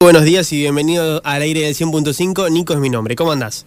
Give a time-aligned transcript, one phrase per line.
[0.00, 2.52] Buenos días y bienvenido al aire del 100.5.
[2.52, 3.16] Nico es mi nombre.
[3.16, 3.66] ¿Cómo andás?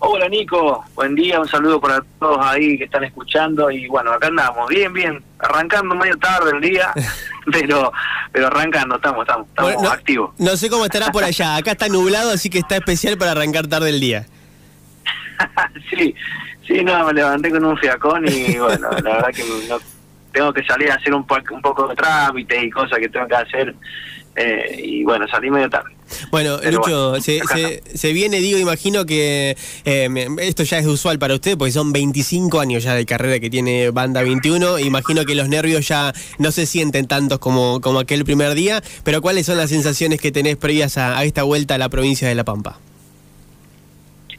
[0.00, 4.26] Hola Nico, buen día, un saludo para todos ahí que están escuchando y bueno, acá
[4.26, 6.92] andamos, bien, bien, arrancando medio tarde el día,
[7.52, 7.92] pero
[8.32, 10.34] pero arrancando, estamos, estamos, estamos activos.
[10.38, 13.68] No sé cómo estará por allá, acá está nublado, así que está especial para arrancar
[13.68, 14.26] tarde el día.
[15.90, 16.12] sí,
[16.66, 19.78] sí, no, me levanté con un fiacón y bueno, la verdad que no,
[20.32, 23.36] tengo que salir a hacer un, un poco de trámite y cosas que tengo que
[23.36, 23.72] hacer
[24.36, 25.96] eh, y bueno, salí medio tarde.
[26.30, 27.40] Bueno, Lucho, se,
[27.94, 32.60] se, viene, digo, imagino que eh, esto ya es usual para usted, porque son 25
[32.60, 34.78] años ya de carrera que tiene Banda 21.
[34.78, 39.20] Imagino que los nervios ya no se sienten tantos como, como aquel primer día, pero
[39.20, 42.44] ¿cuáles son las sensaciones que tenés previas a, esta vuelta a la provincia de La
[42.44, 42.78] Pampa?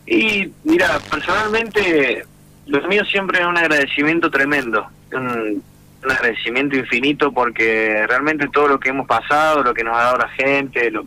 [0.06, 2.24] Y mira, personalmente,
[2.68, 5.64] lo mío siempre es un agradecimiento tremendo un
[6.04, 10.30] agradecimiento infinito porque realmente todo lo que hemos pasado, lo que nos ha dado la
[10.30, 11.06] gente, lo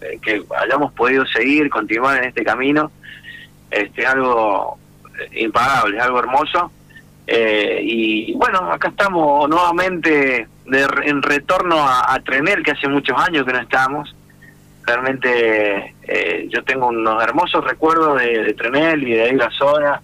[0.00, 2.90] eh, que hayamos podido seguir, continuar en este camino,
[3.70, 4.78] este, es algo
[5.32, 6.72] impagable, es algo hermoso.
[7.26, 13.44] Eh, y bueno, acá estamos nuevamente en retorno a, a Trenel, que hace muchos años
[13.44, 14.14] que no estamos.
[14.84, 20.00] Realmente eh, yo tengo unos hermosos recuerdos de, de Trenel y de ahí la zona,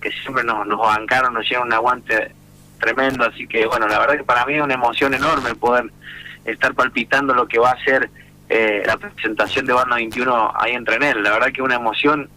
[0.00, 2.32] que siempre nos, nos bancaron, nos hicieron un aguante
[2.80, 5.84] tremendo, así que bueno, la verdad que para mí es una emoción enorme poder
[6.44, 8.10] estar palpitando lo que va a ser
[8.48, 12.28] eh, la presentación de Barna 21 ahí en Trenel, la verdad que una emoción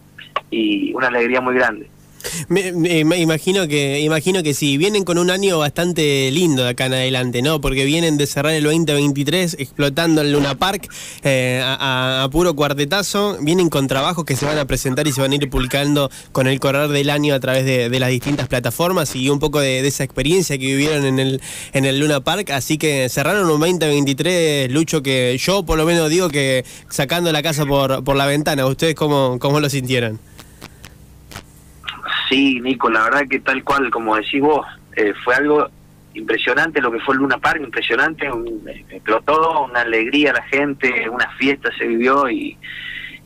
[0.50, 1.90] y una alegría muy grande.
[2.48, 6.94] Me, imagino que imagino que sí, vienen con un año bastante lindo de acá en
[6.94, 7.60] adelante, ¿no?
[7.60, 10.88] Porque vienen de cerrar el 2023 explotando el Luna Park
[11.22, 15.32] eh, a, puro cuartetazo, vienen con trabajos que se van a presentar y se van
[15.32, 19.30] a ir publicando con el correr del año a través de, las distintas plataformas y
[19.30, 21.40] un poco de, esa experiencia que vivieron en el
[21.72, 26.10] en el Luna Park, así que cerraron un 2023, Lucho, que yo por lo menos
[26.10, 30.18] digo que sacando la casa por, por la ventana, ¿ustedes cómo, cómo lo sintieron?
[32.28, 34.66] Sí, Nico, la verdad que tal cual, como decís vos,
[34.96, 35.68] eh, fue algo
[36.14, 41.28] impresionante lo que fue el Luna Park, impresionante, un, explotó, una alegría la gente, una
[41.30, 42.56] fiesta se vivió y,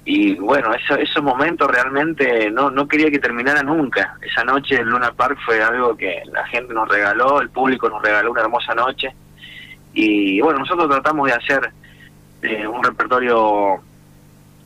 [0.05, 4.17] y bueno, eso, esos momentos realmente no, no quería que terminara nunca.
[4.23, 8.03] Esa noche el Luna Park fue algo que la gente nos regaló, el público nos
[8.03, 9.15] regaló una hermosa noche
[9.93, 11.71] y bueno, nosotros tratamos de hacer
[12.43, 13.81] eh, un repertorio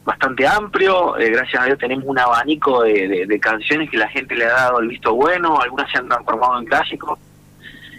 [0.05, 4.47] bastante amplio, eh, gracias a Dios tenemos un abanico de, canciones que la gente le
[4.47, 7.19] ha dado el visto bueno, algunas se han transformado en clásicos,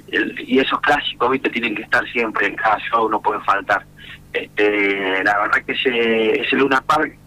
[0.07, 3.83] y esos clásicos, viste, tienen que estar siempre en cada show, no pueden faltar.
[4.31, 7.17] Este, la verdad que ese, ese Luna Park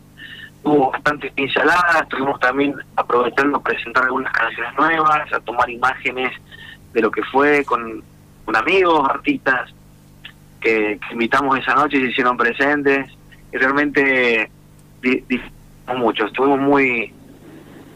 [0.63, 6.33] tuvo bastantes pinceladas, estuvimos también aprovechando presentar algunas canciones nuevas, a tomar imágenes
[6.93, 8.05] de lo que fue con,
[8.55, 9.73] amigos, artistas
[10.61, 13.11] que, que invitamos esa noche y se hicieron presentes,
[13.53, 14.51] y realmente
[15.97, 17.13] mucho, estuvimos muy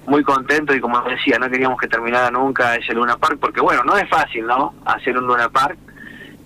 [0.07, 3.85] muy contentos y como decía, no queríamos que terminara nunca ese Luna Park, porque bueno,
[3.85, 4.75] no es fácil, ¿no?
[4.85, 5.79] Hacer un Luna Park,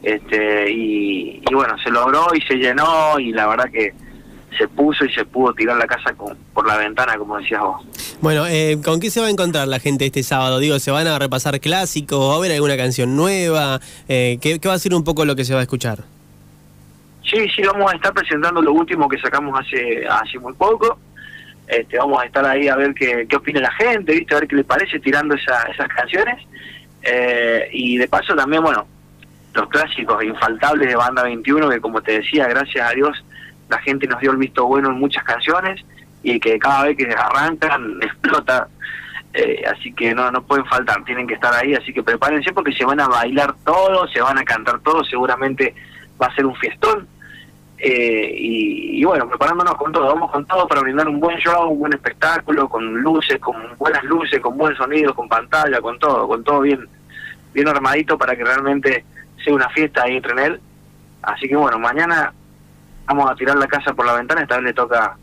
[0.02, 3.94] este, y, bueno, se logró y se llenó y la verdad que
[4.58, 7.82] se puso y se pudo tirar la casa con, por la ventana, como decías vos.
[8.20, 10.58] Bueno, eh, ¿con qué se va a encontrar la gente este sábado?
[10.58, 12.20] Digo, ¿se van a repasar clásicos?
[12.20, 13.80] ¿Va a haber alguna canción nueva?
[14.08, 16.04] Eh, ¿qué, ¿Qué va a ser un poco lo que se va a escuchar?
[17.24, 20.98] Sí, sí, vamos a estar presentando lo último que sacamos hace, hace muy poco.
[21.66, 24.34] Este, vamos a estar ahí a ver qué, qué opina la gente, ¿viste?
[24.34, 26.46] a ver qué le parece tirando esa, esas canciones.
[27.02, 28.86] Eh, y de paso también, bueno,
[29.54, 33.24] los clásicos infaltables de Banda 21, que como te decía, gracias a Dios,
[33.68, 35.82] la gente nos dio el visto bueno en muchas canciones
[36.22, 38.68] y que cada vez que arrancan explota.
[39.32, 42.72] Eh, así que no, no pueden faltar, tienen que estar ahí, así que prepárense porque
[42.72, 45.74] se van a bailar todos, se van a cantar todos, seguramente
[46.20, 47.08] va a ser un fiestón.
[47.78, 51.80] Eh, y, bueno, preparándonos con todo, vamos con todo para brindar un buen show, un
[51.80, 56.42] buen espectáculo, con luces, con buenas luces, con buen sonido, con pantalla, con todo, con
[56.44, 56.88] todo bien,
[57.52, 59.04] bien armadito para que realmente
[59.44, 60.60] sea una fiesta ahí entre él.
[61.22, 62.32] Así que bueno, mañana
[63.06, 65.16] vamos a tirar la casa por la ventana, esta vez le toca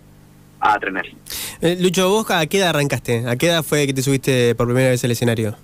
[0.59, 1.15] a Trenel.
[1.61, 3.27] Eh, Lucho, ¿vos a qué edad arrancaste?
[3.27, 5.55] ¿A qué edad fue que te subiste por primera vez al escenario?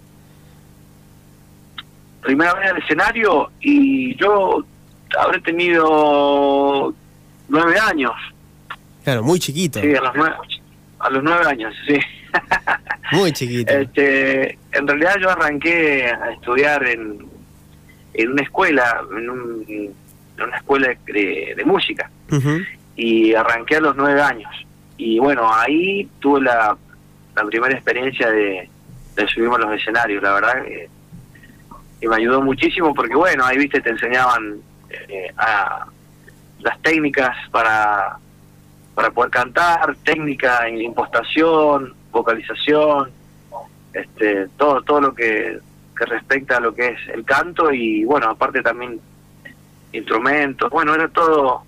[2.22, 4.64] Primera vez al escenario y yo
[5.20, 6.94] habré tenido
[7.50, 8.14] nueve años.
[9.04, 9.80] Claro, muy chiquito.
[9.80, 10.36] Sí, a los nueve,
[11.00, 11.98] a los nueve años, sí.
[13.12, 13.74] Muy chiquito.
[13.74, 17.26] Este, en realidad yo arranqué a estudiar en,
[18.14, 22.12] en una escuela, en, una escuela de, música.
[22.96, 24.54] Y arranqué a los nueve años.
[24.98, 26.76] Y bueno, ahí tuve la,
[27.36, 28.70] la primera experiencia de,
[29.16, 30.66] de subirme a los escenarios, la verdad.
[32.02, 34.58] y me ayudó muchísimo porque bueno, ahí viste, te enseñaban
[34.90, 35.88] eh, a,
[36.60, 38.18] las técnicas para,
[38.96, 43.12] para poder cantar, técnica, impostación, vocalización,
[43.94, 45.60] este, todo, todo lo que,
[45.98, 49.00] que respecta a lo que es el canto y bueno, aparte también
[49.92, 51.64] instrumentos, bueno, era todo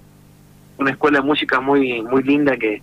[0.77, 2.81] una escuela de música muy, muy linda que,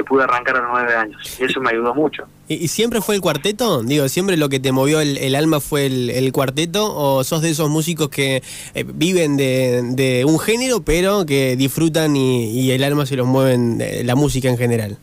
[0.00, 1.36] que pude arrancar a los nueve años.
[1.38, 2.24] Y eso me ayudó mucho.
[2.48, 3.82] ¿Y, siempre fue el cuarteto?
[3.82, 6.94] Digo, ¿siempre lo que te movió el, alma fue el, cuarteto?
[6.94, 8.42] ¿O sos de esos músicos que
[8.74, 14.14] eh, viven de, un género, pero que disfrutan y, el alma se los mueven la
[14.14, 14.98] música en general?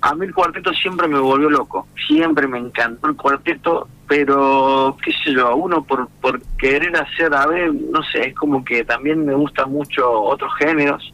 [0.00, 1.86] A mí el cuarteto siempre me volvió loco.
[2.08, 7.46] Siempre me encantó el cuarteto, pero qué sé yo, uno por, por querer hacer a
[7.46, 11.12] ver, no sé, es como que también me gustan mucho otros géneros.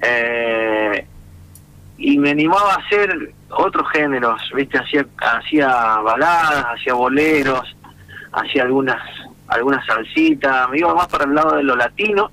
[0.00, 1.06] Eh,
[2.00, 4.78] y me animaba a hacer otros géneros, ¿viste?
[4.78, 5.68] Hacía, hacía
[5.98, 7.76] baladas, hacía boleros,
[8.32, 8.98] hacía algunas
[9.48, 12.30] algunas salsitas, me iba más para el lado de lo latino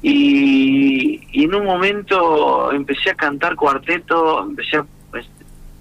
[0.00, 4.86] y, en un momento empecé a cantar cuarteto, empecé a,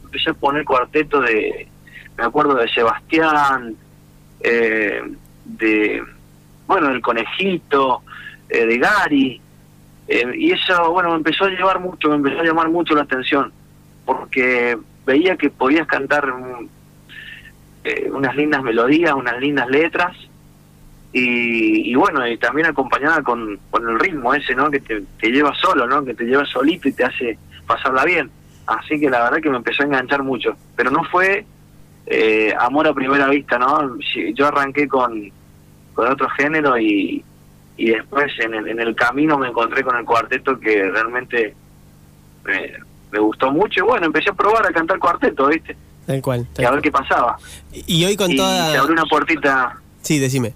[0.04, 1.68] empecé a poner cuarteto de,
[2.18, 3.76] me acuerdo de Sebastián,
[4.42, 5.04] eh,
[5.46, 6.04] de,
[6.68, 8.02] bueno, del Conejito,
[8.50, 9.42] eh, de Gary,
[10.10, 13.04] eh, y eso, bueno, me empezó a llevar mucho, me empezó a llamar mucho la
[13.04, 13.54] atención,
[14.06, 14.76] porque
[15.06, 16.34] veía que podías cantar
[17.84, 20.18] eh, unas lindas melodías, unas lindas letras,
[21.12, 24.70] y, bueno, y también acompañada con, con el ritmo ese, ¿no?
[24.70, 26.04] Que te, te lleva solo, ¿no?
[26.04, 28.30] Que te lleva solito y te hace pasarla bien.
[28.68, 30.56] Así que la verdad que me empezó a enganchar mucho.
[30.76, 31.46] Pero no fue
[32.06, 33.98] eh, amor a primera vista, ¿no?
[34.36, 35.32] Yo arranqué con,
[35.96, 37.24] con otro género y,
[37.80, 41.56] y después en el, en el camino me encontré con el cuarteto que realmente
[42.44, 45.78] me, gustó mucho y bueno, empecé a probar a cantar cuarteto, ¿viste?
[46.06, 46.46] Tal cual.
[46.58, 47.38] y a ver qué pasaba.
[47.72, 48.72] Y, hoy con toda...
[48.72, 49.78] se abrió una puertita...
[50.02, 50.54] Sí, decime.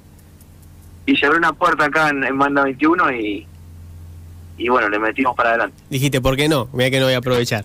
[1.05, 3.47] Y se abrió una puerta acá en, Banda 21 y,
[4.57, 5.77] y bueno, le metimos para adelante.
[5.89, 6.67] Dijiste, ¿por qué no?
[6.73, 7.63] Mira que no voy a aprovechar.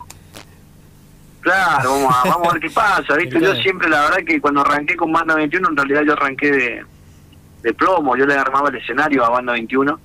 [1.41, 3.41] Claro, vamos a, vamos a ver qué pasa, ¿viste?
[3.41, 6.85] Yo siempre, la verdad que cuando arranqué con Banda 21, en realidad yo arranqué de
[7.63, 9.99] de plomo, yo le armaba el escenario a Banda 21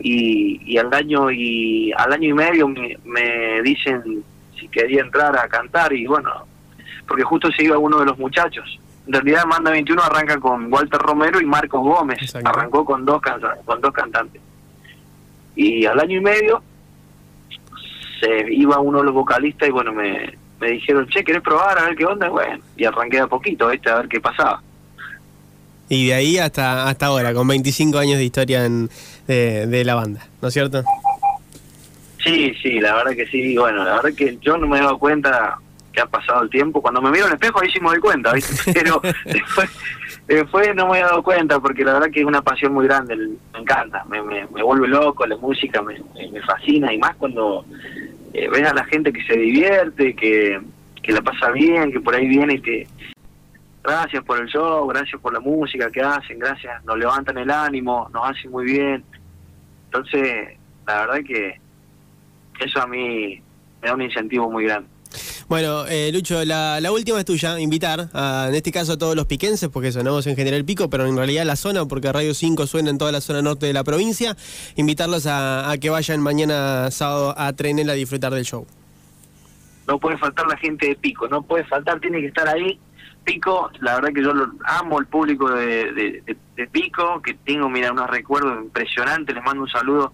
[0.00, 4.24] y, y al año y al año y medio me, dicen
[4.58, 6.46] si quería entrar a cantar y bueno,
[7.06, 8.78] porque justo se iba uno de los muchachos.
[9.06, 13.20] En realidad Banda 21 arranca con Walter Romero y Marcos Gómez, arrancó con dos
[13.64, 14.40] con dos cantantes.
[15.56, 16.62] Y al año y medio
[18.20, 21.84] se iba uno de los vocalistas y bueno, me, me dijeron, che, ¿querés probar a
[21.86, 22.28] ver qué onda?
[22.28, 24.62] Bueno, y arranqué a poquito, este a ver qué pasaba.
[25.90, 28.88] Y de ahí hasta, hasta ahora, con 25 años de historia en,
[29.26, 30.84] de, la banda, ¿no es cierto?
[32.22, 33.58] Sí, sí, la verdad que sí.
[33.58, 35.58] Bueno, la verdad que yo no me he dado cuenta
[35.92, 36.80] que ha pasado el tiempo.
[36.80, 38.72] Cuando me miro en el espejo ahí sí me doy cuenta, ¿viste?
[38.72, 39.68] Pero después,
[40.28, 43.16] después no me he dado cuenta porque la verdad que es una pasión muy grande,
[43.16, 46.00] me encanta, me, me, vuelve loco, la música me,
[46.30, 47.64] me fascina y más cuando
[48.32, 50.60] eh, ves a la gente que se divierte, que,
[51.02, 52.86] que la pasa bien, que por ahí viene y te,
[53.82, 58.08] gracias por el show, gracias por la música que hacen, gracias, nos levantan el ánimo,
[58.12, 59.04] nos hacen muy bien.
[59.86, 61.60] Entonces, la verdad que
[62.60, 63.42] eso a mí
[63.80, 64.88] me da un incentivo muy grande.
[65.48, 69.26] Bueno, eh, Lucho, la, última es tuya, invitar, a, en este caso a todos los
[69.26, 72.90] piquenses, porque sonamos en general Pico, pero en realidad la zona, porque Radio 5 suena
[72.90, 74.36] en toda la zona norte de la provincia,
[74.76, 78.64] invitarlos a, que vayan mañana sábado a Trenel a disfrutar del show.
[79.88, 82.78] No puede faltar la gente de Pico, no puede faltar, tiene que estar ahí
[83.24, 86.36] Pico, la verdad que yo lo, amo el público de,
[86.72, 90.12] Pico, que tengo, mira, unos recuerdos impresionantes, les mando un saludo a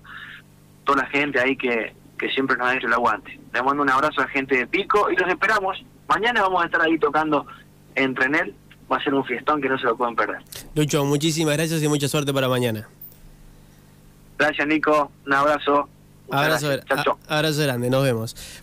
[0.84, 3.38] toda la gente ahí que, que siempre nos ha hecho el aguante.
[3.52, 5.82] Les mando un abrazo a la gente de Pico y los esperamos.
[6.08, 7.46] Mañana vamos a estar ahí tocando
[7.94, 8.54] en Trenel,
[8.90, 10.42] va a ser un fiestón que no se lo pueden perder.
[10.74, 12.88] Lucho, muchísimas gracias y mucha suerte para mañana.
[14.38, 15.88] Gracias Nico, un abrazo.
[16.30, 16.68] Abrazo,
[17.28, 18.62] abrazo grande, nos vemos.